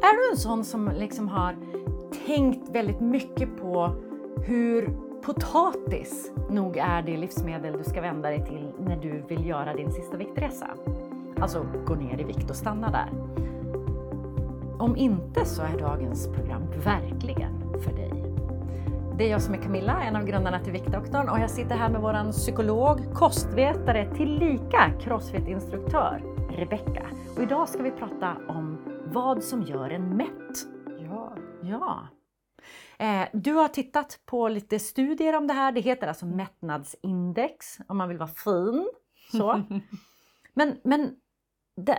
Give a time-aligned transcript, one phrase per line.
[0.00, 1.56] Är du en sån som liksom har
[2.26, 3.94] tänkt väldigt mycket på
[4.44, 4.90] hur
[5.22, 9.92] potatis nog är det livsmedel du ska vända dig till när du vill göra din
[9.92, 10.66] sista viktresa?
[11.40, 13.08] Alltså gå ner i vikt och stanna där.
[14.78, 18.24] Om inte så är dagens program verkligen för dig.
[19.18, 21.88] Det är jag som är Camilla, en av grundarna till Viktdoktorn och jag sitter här
[21.88, 27.06] med våran psykolog, kostvetare, tillika crossfit-instruktör, Rebecka.
[27.36, 28.77] Och idag ska vi prata om
[29.12, 30.66] vad som gör en mätt.
[31.00, 31.36] Ja.
[31.62, 32.08] Ja.
[32.98, 35.72] Eh, du har tittat på lite studier om det här.
[35.72, 38.88] Det heter alltså mättnadsindex om man vill vara fin.
[39.32, 39.62] Så.
[40.54, 41.16] Men, men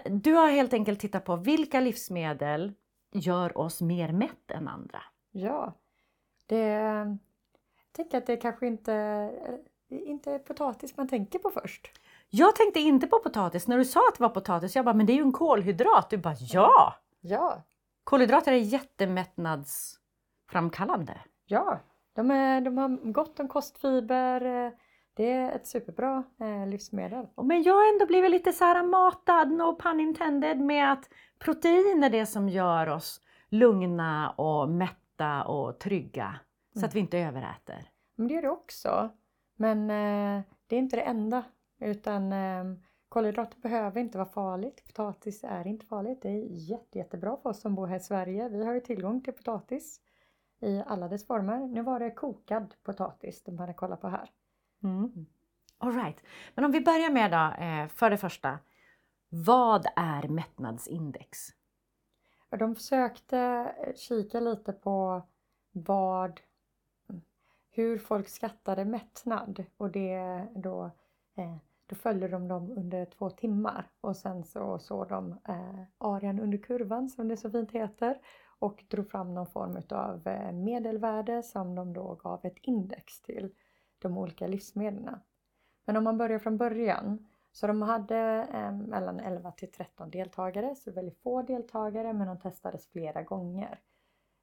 [0.06, 2.74] du har helt enkelt tittat på vilka livsmedel
[3.12, 5.02] gör oss mer mätt än andra?
[5.32, 5.74] Ja.
[6.46, 7.18] Det, jag
[7.92, 9.32] tänker att det kanske inte,
[9.90, 11.92] inte är potatis man tänker på först.
[12.30, 13.68] Jag tänkte inte på potatis.
[13.68, 16.10] När du sa att det var potatis, jag bara, men det är ju en kolhydrat.
[16.10, 16.96] Du bara, ja!
[17.22, 17.64] Ja.
[18.04, 21.20] Kolhydrater är jättemättnadsframkallande.
[21.46, 21.80] Ja.
[22.16, 24.72] De, är, de har gott om kostfiber.
[25.14, 27.28] Det är ett superbra eh, livsmedel.
[27.44, 32.04] Men jag har ändå blivit lite så här matad, no pun intended, med att protein
[32.04, 36.36] är det som gör oss lugna och mätta och trygga.
[36.80, 37.90] Så att vi inte överäter.
[38.16, 39.10] Men det gör det också.
[39.56, 41.44] Men eh, det är inte det enda.
[41.80, 42.64] Utan eh,
[43.10, 44.84] kolhydrater behöver inte vara farligt.
[44.88, 46.22] Potatis är inte farligt.
[46.22, 48.50] Det är jätte, jättebra för oss som bor här i Sverige.
[48.50, 50.02] Vi har ju tillgång till potatis
[50.62, 51.68] i alla dess former.
[51.68, 54.30] Nu var det kokad potatis de hade kollat på här.
[54.84, 55.26] Mm.
[55.78, 56.18] All right.
[56.56, 58.60] Men om vi börjar med då, eh, för det första.
[59.30, 61.40] Vad är mättnadsindex?
[62.50, 65.22] De försökte kika lite på
[65.72, 66.42] vad,
[67.70, 70.86] hur folk skattade mättnad och det då,
[71.36, 71.58] eh,
[71.90, 76.58] då följde de dem under två timmar och sen så såg de eh, arean under
[76.58, 78.18] kurvan som det så fint heter
[78.60, 83.52] och drog fram någon form av eh, medelvärde som de då gav ett index till
[84.00, 85.20] de olika livsmedlen.
[85.86, 90.76] Men om man börjar från början så de hade eh, mellan 11 till 13 deltagare,
[90.76, 93.80] så väldigt få deltagare men de testades flera gånger.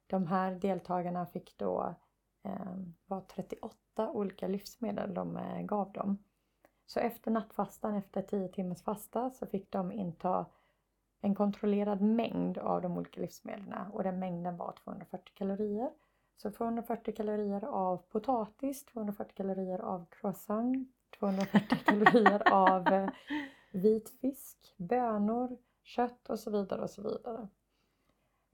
[0.07, 1.95] De här deltagarna fick då
[2.43, 6.17] eh, var 38 olika livsmedel de eh, gav dem.
[6.87, 10.45] Så efter nattfastan, efter 10 timmars fasta, så fick de inta
[11.21, 15.91] en kontrollerad mängd av de olika livsmedlen och den mängden var 240 kalorier.
[16.37, 20.89] Så 240 kalorier av potatis, 240 kalorier av croissant,
[21.19, 23.09] 240 kalorier av eh,
[23.71, 27.47] vit fisk, bönor, kött och så vidare och så vidare.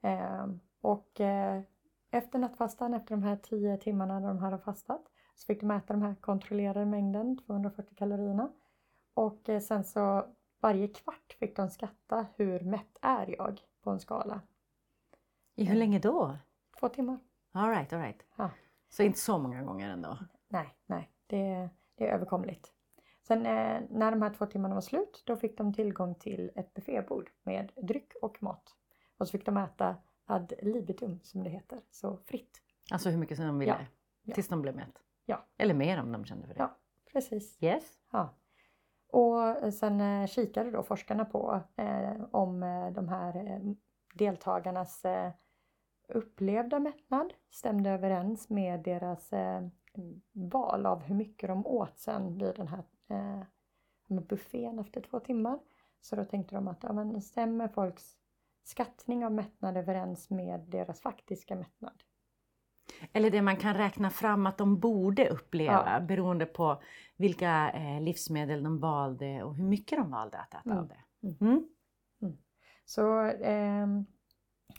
[0.02, 0.46] Eh,
[0.80, 1.62] och eh,
[2.10, 5.02] efter nattfastan, efter de här 10 timmarna när de hade fastat,
[5.34, 8.52] så fick de äta den här kontrollerade mängden, 240 kalorierna.
[9.14, 10.26] Och eh, sen så
[10.60, 14.40] varje kvart fick de skatta hur mätt är jag på en skala.
[15.54, 16.36] I hur länge då?
[16.80, 17.18] Två timmar.
[17.52, 18.26] All right, all right.
[18.36, 18.50] Ja.
[18.88, 20.18] Så inte så många gånger ändå?
[20.48, 22.72] Nej, nej, det, det är överkomligt.
[23.22, 26.74] Sen eh, när de här två timmarna var slut, då fick de tillgång till ett
[26.74, 28.74] buffébord med dryck och mat.
[29.18, 29.96] Och så fick de äta
[30.26, 32.60] ad libitum som det heter, så fritt.
[32.90, 33.72] Alltså hur mycket som de ville?
[33.72, 33.86] Ja,
[34.22, 34.34] ja.
[34.34, 35.02] Tills de blev mätt?
[35.26, 35.46] Ja.
[35.56, 36.60] Eller mer om de kände för det?
[36.60, 36.76] Ja,
[37.12, 37.58] precis.
[37.62, 37.98] Yes?
[38.12, 38.34] Ja.
[39.08, 43.60] Och sen eh, kikade då forskarna på eh, om eh, de här eh,
[44.14, 45.32] deltagarnas eh,
[46.08, 49.62] upplevda mättnad stämde överens med deras eh,
[50.32, 55.58] val av hur mycket de åt sen vid den här eh, buffén efter två timmar.
[56.00, 58.16] Så då tänkte de att ja, men stämmer folks
[58.62, 62.02] skattning av mättnad överens med deras faktiska mättnad?
[63.12, 66.00] Eller det man kan räkna fram att de borde uppleva Ja.
[66.00, 66.82] beroende på
[67.16, 70.78] vilka eh, livsmedel de valde och hur mycket de valde att äta Mm.
[70.78, 71.00] av det.
[71.44, 71.68] Mm.
[72.22, 72.36] Mm.
[72.84, 74.06] Så ehm,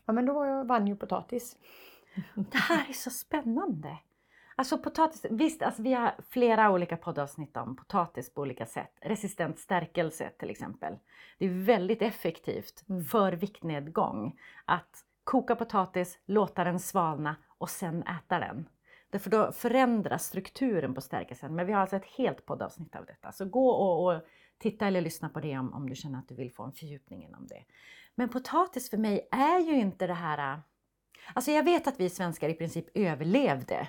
[0.06, 1.58] ja, men då vann ju potatis.
[2.36, 3.98] Det här är så spännande!
[4.58, 8.92] Alltså potatis, visst alltså vi har flera olika poddavsnitt om potatis på olika sätt.
[9.02, 10.98] Resistent stärkelse till exempel.
[11.40, 13.04] Det är väldigt effektivt Mm.
[13.04, 18.70] för viktnedgång att koka potatis, låta den svalna och sen äta den.
[19.10, 21.56] Därför då förändras strukturen på stärkelsen.
[21.56, 23.32] Men vi har alltså ett helt poddavsnitt av detta.
[23.32, 24.22] Så gå och, och
[24.58, 27.24] titta eller lyssna på det om, om du känner att du vill få en fördjupning
[27.24, 27.64] inom det.
[28.16, 30.54] Men potatis för mig är ju inte det här...
[30.54, 30.60] äh,
[31.34, 33.88] Alltså jag vet att vi svenskar i princip överlevde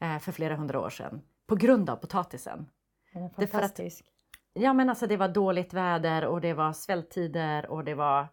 [0.00, 2.70] eh, för flera hundra år sedan på grund av potatisen.
[3.12, 4.04] Den är Det är för att- fantastisk.
[4.52, 8.26] Ja men alltså det var dåligt väder och det var svälttider och det var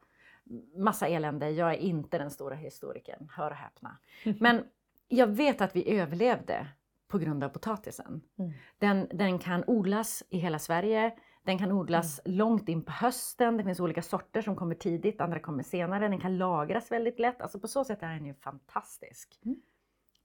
[0.75, 1.49] massa elände.
[1.49, 3.97] Jag är inte den stora historikern, hör och häpna.
[4.39, 4.63] Men
[5.07, 6.67] jag vet att vi överlevde
[7.07, 8.21] på grund av potatisen.
[8.39, 8.51] Mm.
[8.77, 11.15] Den, den kan odlas i hela Sverige.
[11.44, 13.57] Den kan odlas långt in på hösten.
[13.57, 16.07] Det finns olika sorter som kommer tidigt, andra kommer senare.
[16.07, 17.41] Den kan lagras väldigt lätt.
[17.41, 19.39] Alltså på så sätt är den ju fantastisk.
[19.45, 19.61] Mm.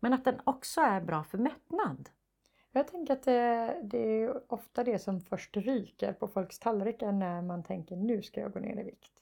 [0.01, 2.09] Men att den också är bra för mättnad.
[2.73, 7.43] Jag tänker att det, det är ofta det som först ryker på folks tallrikar när
[7.43, 9.22] man tänker nu ska jag gå ner i vikt.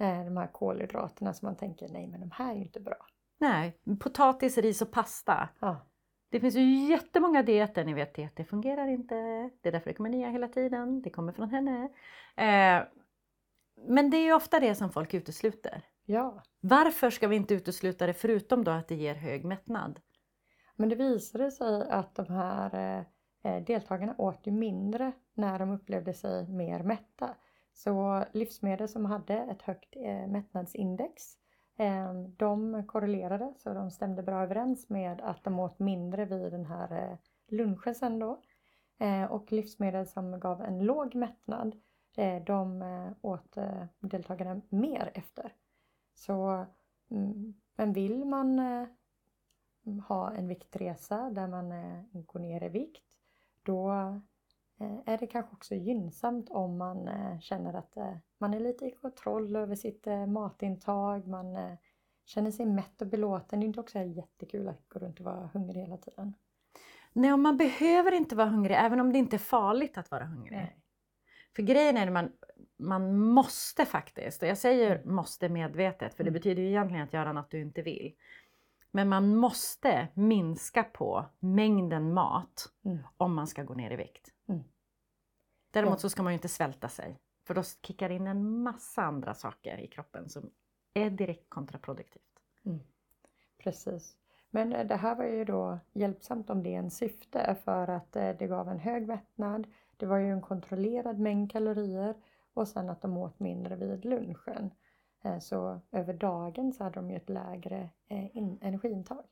[0.00, 2.96] Eh, De här kolhydraterna som man tänker nej men de här är ju inte bra.
[3.38, 5.48] Nej, potatis, ris och pasta.
[5.60, 5.86] Ja,
[6.28, 9.14] Det finns ju jättemånga dieter, ni vet det fungerar inte.
[9.60, 11.02] Det är därför det kommer nya hela tiden.
[11.02, 11.84] Det kommer från henne.
[12.36, 12.82] Eh,
[13.88, 15.82] men det är ju ofta det som folk utesluter.
[16.04, 16.42] ja.
[16.60, 20.00] Varför ska vi inte utesluta det förutom då att det ger hög mättnad?
[20.76, 23.04] Men det visade sig att de här
[23.42, 27.34] eh, deltagarna åt ju mindre när de upplevde sig mer mätta.
[27.72, 31.36] Så livsmedel som hade ett högt eh, mättnadsindex
[31.76, 36.66] eh, de korrelerade så de stämde bra överens med att de åt mindre vid den
[36.66, 37.18] här eh,
[37.48, 38.42] lunchen sen då.
[39.30, 41.76] Och livsmedel som gav en låg mättnad
[42.46, 42.82] de
[43.20, 43.56] åt
[44.00, 45.54] deltagarna mer efter.
[46.14, 46.66] Så,
[47.10, 48.58] mm, men vill man
[50.08, 51.72] ha en viktresa där man
[52.12, 53.04] går ner i vikt,
[53.62, 53.92] då
[54.84, 58.90] är det kanske också gynnsamt om man eh, känner att eh, man är lite i
[58.90, 61.74] kontroll över sitt eh, matintag, man eh,
[62.24, 63.60] känner sig mätt och belåten.
[63.60, 66.34] Det är inte också jättekul att gå runt och vara hungrig hela tiden.
[67.12, 70.24] Nej, och man behöver inte vara hungrig även om det inte är farligt att vara
[70.24, 70.52] hungrig.
[70.56, 70.76] Nej.
[71.56, 72.32] För grejen är att man,
[72.76, 76.38] man måste faktiskt, och jag säger måste medvetet för det Mm.
[76.38, 78.14] betyder ju egentligen att göra något du inte vill.
[78.90, 82.98] Men man måste minska på mängden mat Mm.
[83.16, 84.28] om man ska gå ner i vikt.
[85.72, 85.84] Mm.
[85.84, 87.18] Däremot så ska man ju inte svälta sig.
[87.44, 90.50] För då kickar in en massa andra saker i kroppen som
[90.94, 92.22] är direkt kontraproduktivt.
[93.58, 94.16] Precis.
[94.50, 98.16] Men eh, det här var ju då hjälpsamt om det är en syfte för att
[98.16, 99.66] eh, det gav en hög mättnad.
[99.96, 102.14] Det var ju en kontrollerad mängd kalorier
[102.54, 104.70] och sen att de åt mindre vid lunchen.
[105.22, 109.24] Eh, Så över dagen så hade de ju ett lägre in- energiintag.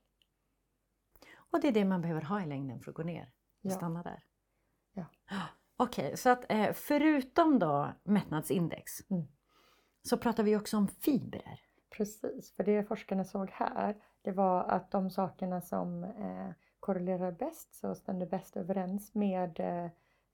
[1.36, 3.22] Och det är det man behöver ha i längden för att gå ner
[3.62, 3.70] och Ja.
[3.70, 4.22] stanna där.
[4.92, 5.04] Ja.
[5.80, 9.26] Okej, så att eh, förutom då mättnadsindex Mm.
[10.02, 11.60] så pratar vi också om fibrer.
[11.90, 17.74] Precis, för det forskarna såg här det var att de sakerna som eh, korrelerar bäst,
[17.74, 19.84] så stämde bäst överens med eh,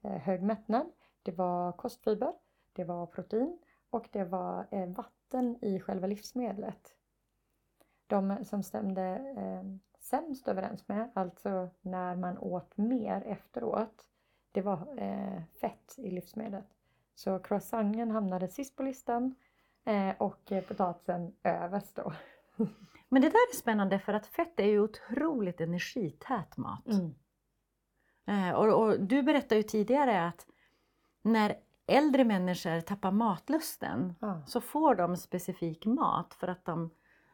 [0.01, 0.91] eh, hög mättnad.
[1.23, 2.33] Det var kostfiber,
[2.73, 3.59] det var protein
[3.89, 6.95] och det var eh, vatten i själva livsmedlet.
[8.07, 9.01] De som stämde
[9.37, 9.63] eh,
[9.99, 14.05] sämst överens med, alltså när man åt mer efteråt,
[14.55, 16.65] det var eh, fett i livsmedlet.
[17.15, 19.35] Så croissanten hamnade sist på listan
[19.85, 22.13] eh, och eh, potatisen överst då.
[23.09, 26.87] Men det där är spännande för att fett är ju otroligt energität mat.
[28.27, 30.45] Eh, och, och du berättade ju tidigare att
[31.21, 31.55] när
[31.87, 34.41] äldre människor tappar matlusten Ja.
[34.47, 36.89] så får de specifik mat för att de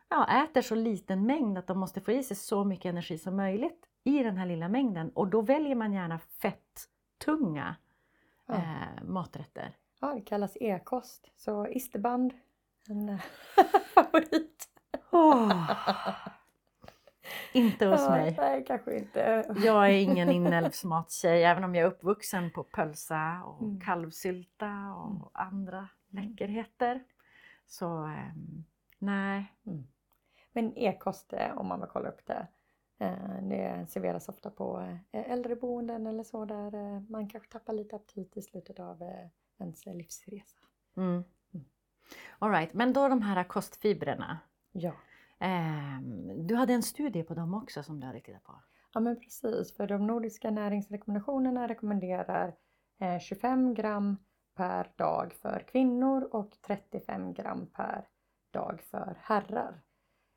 [0.09, 3.35] ja, äter så liten mängd att de måste få i sig så mycket energi som
[3.35, 5.09] möjligt i den här lilla mängden.
[5.09, 6.19] Och då väljer man gärna
[7.25, 7.75] fetttunga
[8.45, 8.53] Ja.
[8.55, 9.77] eh, maträtter.
[9.99, 11.31] ja, det kallas e-kost.
[11.37, 12.33] Så isterband,
[12.89, 13.19] en eh,
[13.93, 14.67] favorit.
[15.11, 15.71] Åh,
[17.53, 18.35] inte hos Ja, mig.
[18.37, 19.45] Nej, kanske inte.
[19.63, 23.79] Jag är ingen inälvsmatstjej även om jag är uppvuxen på pölsa och Mm.
[23.81, 25.21] kalvsylta och Mm.
[25.33, 27.03] andra läckerheter.
[27.67, 28.63] Så ehm,
[28.99, 29.53] nej.
[30.53, 32.47] Men e-kost, eh, om man vill kolla upp det,
[33.41, 34.79] det serveras ofta på
[35.11, 39.27] eh, äldreboenden eller så där eh, man kanske tappar lite aptit i slutet av eh,
[39.59, 40.59] ens eh, livsresa.
[40.97, 41.23] Mm.
[41.53, 41.65] Mm.
[42.39, 44.39] All right, men då de här kostfibrerna.
[44.71, 44.93] Ja.
[45.39, 48.53] Ehm, du hade en studie på dem också som du hade tittat på.
[48.93, 52.55] Ja men precis, för de nordiska näringsrekommendationerna rekommenderar
[52.99, 54.17] eh, 25 gram
[54.55, 58.07] per dag för kvinnor och 35 gram per
[58.51, 59.81] dag för herrar.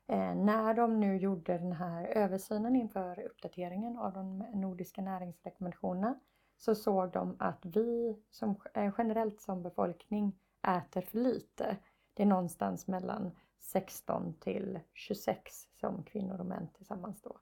[0.07, 6.19] Eh, när de nu gjorde den här översynen inför uppdateringen av de nordiska näringsrekommendationerna
[6.57, 11.77] så såg de att vi som, eh, generellt som befolkning äter för lite.
[12.13, 17.37] Det är någonstans mellan 16 till 26 som kvinnor och män tillsammans då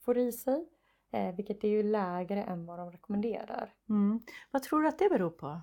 [0.00, 0.68] får i sig.
[1.10, 3.74] Eh, vilket är ju lägre än vad de rekommenderar.
[3.88, 4.20] Mm.
[4.50, 5.60] Vad tror du att det beror på?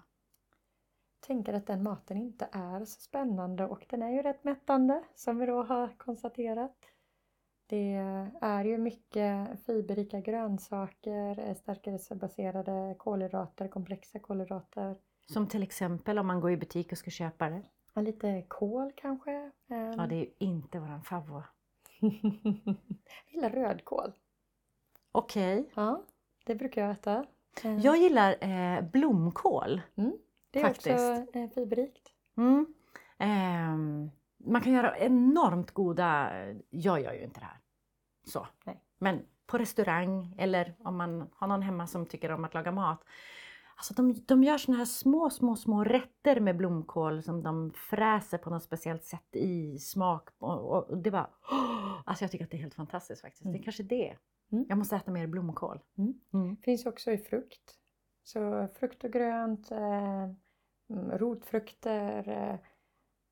[1.25, 5.37] Tänker att den maten inte är så spännande och den är ju rätt mättande som
[5.37, 6.75] vi då har konstaterat.
[7.67, 7.93] Det
[8.41, 14.97] är ju mycket fiberrika grönsaker, eh, stärkelsebaserade kolhydrater, komplexa kolhydrater.
[15.27, 17.61] Som till exempel om man går i butik och ska köpa det.
[17.93, 19.31] Ja, lite kål kanske.
[19.67, 21.45] Ehm, Ja, det är ju inte våran favorit.
[21.99, 22.11] Jag
[23.33, 24.13] gillar rödkål.
[25.11, 25.69] Okej.
[25.75, 26.03] Ja,
[26.45, 27.25] det brukar jag äta.
[27.83, 29.81] Jag gillar eh, blomkål.
[29.95, 30.17] Mm.
[30.53, 30.87] Det är Faktiskt.
[30.87, 32.09] också eh, fiberrikt.
[32.37, 32.65] Mm.
[33.17, 36.31] Ehm, man kan göra enormt goda,
[36.69, 37.57] jag gör ju inte det här.
[38.23, 38.47] Så.
[38.65, 38.83] Nej.
[38.97, 43.03] Men på restaurang eller om man har någon hemma som tycker om att laga mat.
[43.75, 48.37] Alltså de, de gör såna här små, små, små rätter med blomkål som de fräser
[48.37, 50.29] på något speciellt sätt i smak.
[50.37, 51.29] Och, och det var,
[52.05, 53.43] alltså jag tycker att det är helt fantastiskt faktiskt.
[53.43, 53.59] Det Mm.
[53.59, 54.15] är kanske det.
[54.51, 54.65] Mm.
[54.69, 55.79] Jag måste äta mer blomkål.
[55.97, 56.13] Mm.
[56.33, 56.57] Mm.
[56.57, 57.79] Finns också i frukt.
[58.23, 60.23] Så frukt och grönt, eh,
[60.89, 62.55] mm, rotfrukter, eh,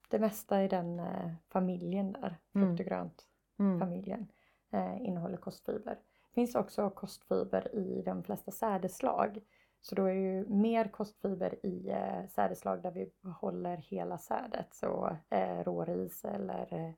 [0.09, 2.67] det mesta i den eh, familjen där, Mm.
[2.67, 3.27] frukt och grönt
[3.59, 3.79] Mm.
[3.79, 4.27] familjen,
[4.71, 5.99] eh, innehåller kostfiber.
[6.35, 9.39] finns också kostfiber i de flesta sädesslag.
[9.81, 14.73] Så då är det ju mer kostfiber i eh, sädesslag där vi behåller hela sädet.
[14.73, 16.93] Så eh, råris eller eh,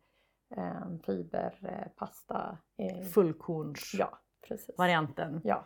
[0.60, 2.58] eh, fiber, eh, pasta.
[2.78, 4.00] Eh, Fullkornsvarianten.
[4.00, 4.76] ja, precis.
[5.44, 5.64] Ja.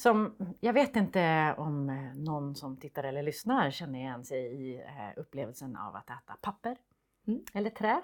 [0.00, 4.76] Som, jag vet inte om eh, någon som tittar eller lyssnar känner igen sig i
[4.80, 6.76] eh, upplevelsen av att äta papper
[7.28, 7.44] Mm.
[7.54, 8.02] eller trä.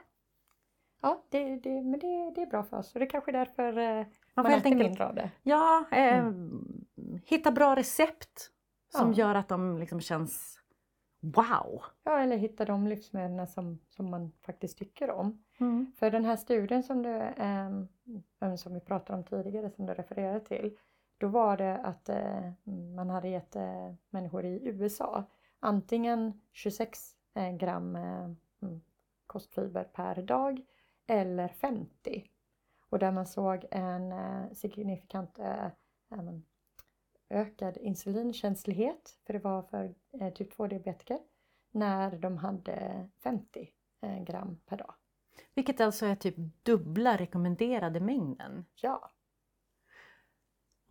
[1.02, 3.78] Ja, det, det, men det, det är bra för oss och det är kanske därför
[3.78, 5.30] eh, Man man, får äter enkelt mindre av det.
[5.42, 6.84] ja, eh, Mm.
[7.26, 8.50] hitta bra recept
[8.88, 9.18] som Ja.
[9.18, 10.58] gör att de liksom känns
[11.20, 11.82] wow.
[12.04, 15.44] Ja, eller hitta de livsmedlen som, som man faktiskt tycker om.
[15.60, 15.92] Mm.
[15.98, 20.40] För den här studien som, du, eh, som vi pratade om tidigare, som du refererade
[20.40, 20.78] till,
[21.22, 22.52] då var det att eh,
[22.94, 25.24] man hade gett eh, människor i USA
[25.60, 28.30] antingen 26 eh, gram eh,
[28.62, 28.80] mm,
[29.26, 30.62] kostfiber per dag
[31.06, 32.30] eller 50.
[32.88, 35.38] Och där man såg en eh, signifikant
[37.30, 39.94] ökad insulinkänslighet, för det var för
[40.30, 41.18] typ 2-diabetiker,
[41.70, 43.68] när de hade 50
[44.00, 44.94] eh, gram per dag.
[45.54, 48.64] Vilket alltså är typ dubbla rekommenderade mängden.
[48.74, 49.10] Ja,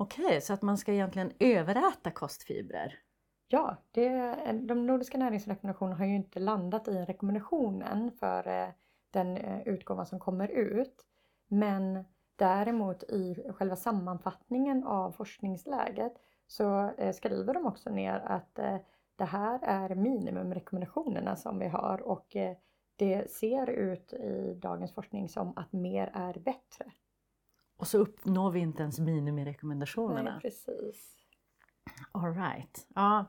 [0.01, 2.99] Okej, så att man ska egentligen överäta kostfibrer.
[3.47, 8.69] ja det, de nordiska näringsrekommendationerna har ju inte landat i rekommendationen för eh,
[9.11, 11.05] den utgåva utgåvan som kommer ut.
[11.47, 12.05] Men
[12.35, 16.13] däremot i själva sammanfattningen av forskningsläget
[16.47, 18.55] så eh, skriver de också ner att
[19.15, 22.35] det här är minimumrekommendationerna som vi har och
[22.95, 26.91] det ser ut i dagens forskning som att mer är bättre.
[27.81, 30.31] Och så uppnår vi inte ens minimirekommendationerna.
[30.31, 31.17] Nej, precis.
[32.11, 32.87] All right.
[32.95, 33.25] Ja,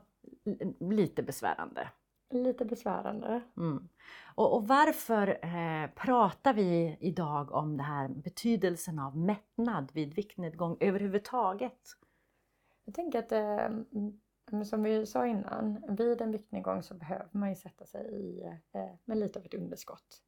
[0.79, 1.89] lite besvärande.
[2.29, 3.41] Lite besvärande.
[3.57, 3.89] Mm.
[4.35, 10.77] Och, och varför eh, pratar vi idag om det här betydelsen av mättnad vid viktnedgång
[10.79, 11.79] överhuvudtaget?
[12.85, 17.49] Jag tänker att, eh, mm, som vi sa innan, vid en viktnedgång så behöver man
[17.49, 20.21] ju sätta sig i eh, med lite av ett underskott.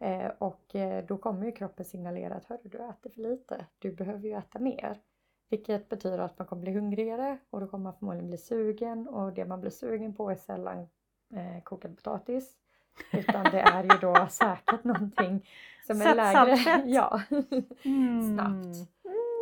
[0.00, 3.92] Eh, och eh, då kommer ju kroppen signalera att hörru, du äter för lite, du
[3.92, 5.00] behöver ju äta mer.
[5.48, 9.32] Vilket betyder att man kommer bli hungrigare och då kommer man förmodligen bli sugen och
[9.32, 10.78] det man blir sugen på är sällan
[11.34, 12.56] eh, kokad potatis.
[13.12, 15.48] Utan det är ju då säkert någonting
[15.86, 16.32] som är lägre.
[16.32, 16.82] saltfett.
[16.86, 17.20] ja.
[17.84, 18.34] Mm.
[18.34, 18.90] Snabbt.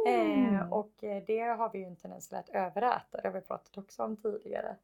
[0.06, 3.40] Eh, och eh, det har vi ju en tendens till att överäta, det har vi
[3.40, 4.76] pratat också om tidigare.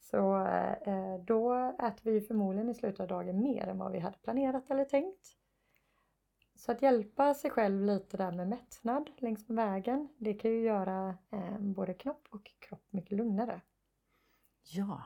[0.00, 0.46] Så
[0.84, 4.70] eh, då äter vi förmodligen i slutet av dagen mer än vad vi hade planerat
[4.70, 5.36] eller tänkt.
[6.54, 10.62] Så att hjälpa sig själv lite där med mättnad längs med vägen, det kan ju
[10.62, 13.60] göra eh, både knopp och kropp mycket lugnare.
[14.62, 15.04] Ja.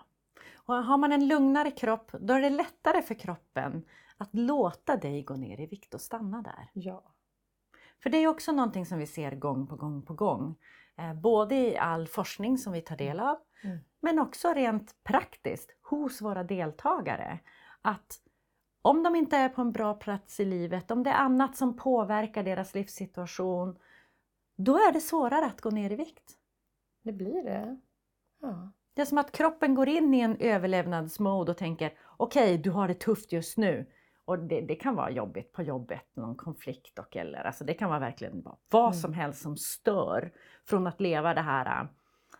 [0.54, 3.84] Och har man en lugnare kropp, då är det lättare för kroppen
[4.16, 6.70] att låta dig gå ner i vikt och stanna där.
[6.72, 7.14] Ja.
[8.02, 10.56] För det är också någonting som vi ser gång på gång på gång.
[10.98, 13.78] Eh, både i all forskning som vi tar del av, Mm.
[14.00, 17.38] men också rent praktiskt hos våra deltagare.
[17.82, 18.20] Att
[18.82, 21.76] om de inte är på en bra plats i livet, om det är annat som
[21.76, 23.78] påverkar deras livssituation,
[24.56, 26.32] då är det svårare att gå ner i vikt.
[27.02, 27.80] Det blir det.
[28.40, 28.72] Ja.
[28.94, 32.88] Det är som att kroppen går in i en överlevnadsmode och tänker okej, du har
[32.88, 33.86] det tufft just nu.
[34.26, 37.88] Och det, det kan vara jobbigt på jobbet, någon konflikt och eller alltså det kan
[37.88, 38.94] vara verkligen vara vad Mm.
[38.94, 40.32] som helst som stör
[40.68, 41.88] från att leva det här,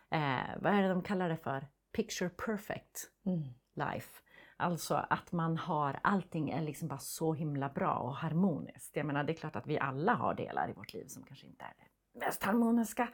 [0.09, 1.67] eh, vad är det de kallar det för?
[1.95, 3.43] Picture perfect Mm.
[3.75, 4.21] life.
[4.57, 8.95] Alltså att man har, allting är liksom bara så himla bra och harmoniskt.
[8.95, 11.47] Jag menar det är klart att vi alla har delar i vårt liv som kanske
[11.47, 11.73] inte är
[12.13, 13.07] det mest harmoniska.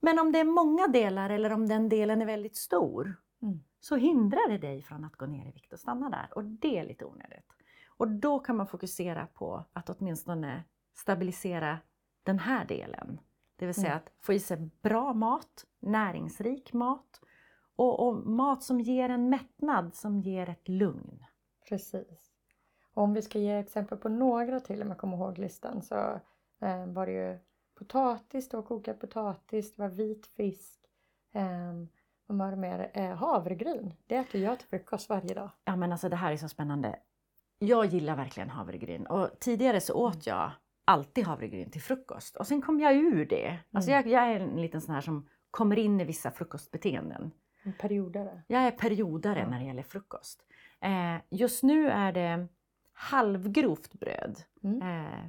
[0.00, 3.64] Men om det är många delar eller om den delen är väldigt stor Mm.
[3.80, 6.78] så hindrar det dig från att gå ner i vikt och stanna där och det
[6.78, 7.52] är lite onödigt.
[7.88, 10.64] Och då kan man fokusera på att åtminstone
[10.94, 11.78] stabilisera
[12.22, 13.20] den här delen.
[13.56, 13.98] Det vill säga Mm.
[13.98, 17.20] att få i sig bra mat, näringsrik mat
[17.76, 21.24] och, och mat som ger en mättnad, som ger ett lugn.
[21.68, 22.32] Precis.
[22.94, 26.20] Och om vi ska ge exempel på några till om jag kommer ihåg listan så
[26.60, 27.38] eh, var det ju
[27.74, 30.80] potatis, då kokad potatis, det var vit fisk,
[31.32, 31.72] eh,
[32.36, 33.92] man har mer eh, havregryn.
[34.06, 35.50] Det äter jag till frukost varje dag.
[35.64, 36.96] Ja men alltså det här är så spännande.
[37.58, 40.50] Jag gillar verkligen havregryn och tidigare så åt jag
[40.84, 43.58] alltid havregryn till frukost och sen kom jag ur det.
[43.72, 44.10] Alltså Mm.
[44.10, 47.30] jag, jag är en liten sån här som kommer in i vissa frukostbeteenden.
[47.62, 48.42] En periodare.
[48.46, 49.48] Jag är periodare Ja.
[49.48, 50.44] när det gäller frukost.
[50.80, 52.46] Eh, just nu är det
[52.92, 54.38] halvgrovt bröd.
[54.64, 54.82] Mm.
[54.82, 55.24] Eh,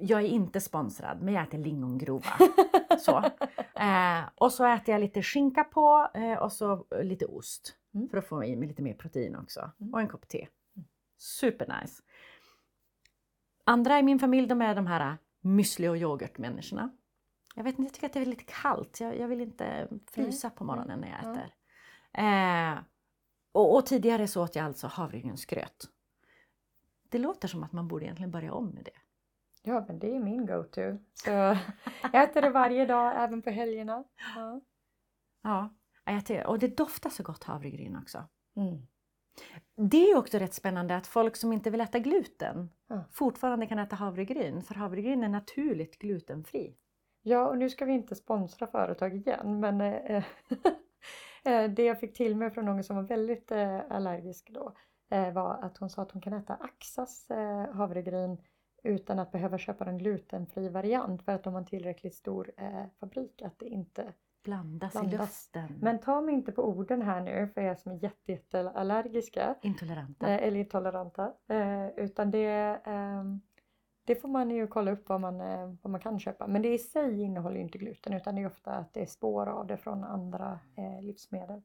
[0.00, 2.30] jag är inte sponsrad men jag äter lingongrova.
[2.98, 3.18] så.
[3.74, 7.76] Eh, och så äter jag lite skinka på eh, och så lite ost.
[7.94, 8.08] Mm.
[8.08, 9.70] För att få i mig lite mer protein också.
[9.80, 9.94] Mm.
[9.94, 10.48] Och en kopp te.
[11.18, 12.02] Supernice.
[13.64, 16.90] Andra i min familj de är de här müsli och yoghurtmänniskorna.
[17.54, 19.00] Jag vet inte, jag tycker att det är lite kallt.
[19.00, 21.30] Jag, jag vill inte frysa på morgonen när jag Ja.
[21.32, 21.54] äter.
[22.12, 22.78] Eh,
[23.52, 25.88] och, och tidigare så åt jag alltså havregrynsgröt.
[27.08, 28.90] Det låter som att man borde egentligen börja om med det.
[29.66, 30.98] Ja, men det är min go-to.
[31.14, 34.04] Så jag äter det varje dag, även på helgerna.
[34.36, 34.60] Ja.
[35.42, 38.24] Ja, jag tycker, och det doftar så gott havregryn också.
[38.56, 38.86] Mm.
[39.90, 43.04] Det är också rätt spännande att folk som inte vill äta gluten Ja.
[43.12, 46.76] fortfarande kan äta havregryn, för havregryn är naturligt glutenfri.
[47.22, 50.24] Ja, och nu ska vi inte sponsra företag igen, men eh,
[51.44, 54.74] eh, det jag fick till mig från någon som var väldigt eh, allergisk då
[55.10, 57.28] eh, var att hon sa att hon kan äta Axas
[57.72, 58.38] havregryn
[58.84, 62.84] utan att behöva köpa en glutenfri variant för att de har en tillräckligt stor eh,
[63.00, 64.12] fabrik att det inte
[64.44, 65.20] Blandas, i Blandas.
[65.20, 65.78] luften.
[65.80, 69.54] Men ta mig inte på orden här nu för er som är jätte, jätte allergiska
[69.62, 70.28] Intoleranta.
[70.28, 71.32] eh, eller intoleranta.
[71.48, 73.40] Eh, utan det, ehm,
[74.04, 76.46] det får man ju kolla upp vad man, eh, vad man kan köpa.
[76.46, 79.06] Men det i sig innehåller ju inte gluten utan det är ofta att det är
[79.06, 81.62] spår av det från andra eh, livsmedel.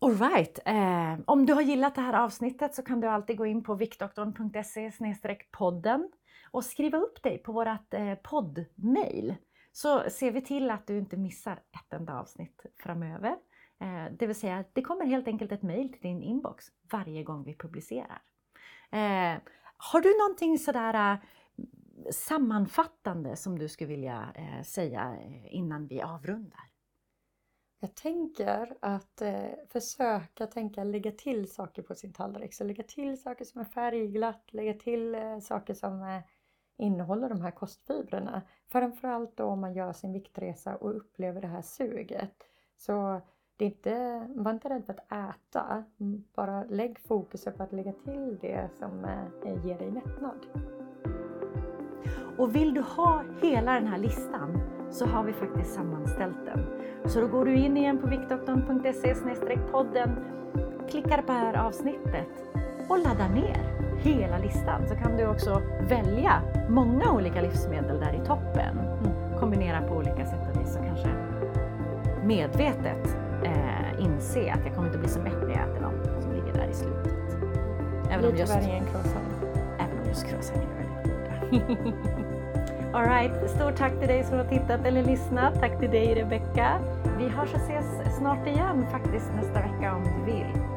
[0.00, 3.62] Alright, eh, om du har gillat det här avsnittet så kan du alltid gå in
[3.62, 4.92] på viktdoktorn.se
[5.50, 6.10] podden
[6.50, 9.34] och skriva upp dig på vårt eh, poddmail.
[9.72, 13.36] Så ser vi till att du inte missar ett enda avsnitt framöver.
[13.80, 17.44] Eh, det vill säga, det kommer helt enkelt ett mail till din inbox varje gång
[17.44, 18.22] vi publicerar.
[18.90, 19.38] Eh,
[19.76, 21.18] har du någonting sådär eh,
[22.10, 26.75] sammanfattande som du skulle vilja eh, säga eh, innan vi avrundar?
[27.86, 32.54] Jag tänker att eh, försöka tänka lägga till saker på sin tallrik.
[32.54, 36.20] Så lägga till saker som är färgglatt, lägga till eh, saker som eh,
[36.76, 38.42] innehåller de här kostfibrerna.
[38.68, 42.42] Framförallt då om man gör sin viktresa och upplever det här suget.
[42.76, 43.20] Så
[43.56, 45.84] det är inte, var inte rädd för att äta.
[46.00, 50.46] Mm, bara lägg fokus på att lägga till det som eh, ger dig mättnad.
[52.38, 56.66] Och vill du ha hela den här listan så har vi faktiskt sammanställt den.
[57.04, 59.14] Så då går du in igen på viktdoktorn.se
[59.72, 60.10] podden,
[60.90, 62.28] klickar på det här avsnittet
[62.88, 64.88] och laddar ner hela listan.
[64.88, 68.78] Så kan du också välja många olika livsmedel där i toppen.
[69.40, 71.08] Kombinera på olika sätt och vis och kanske
[72.24, 76.32] medvetet eh, inse att jag kommer inte bli så mätt när jag äter dem som
[76.32, 77.12] ligger där i slutet.
[78.10, 79.44] Även om just, värre än croissant.
[79.78, 82.22] även om just croissanter är väldigt goda.
[82.96, 85.60] Alright, stort tack till dig som har tittat eller lyssnat.
[85.60, 86.80] Tack till dig Rebecka.
[87.18, 90.75] Vi hörs och ses snart igen faktiskt nästa vecka om du vill.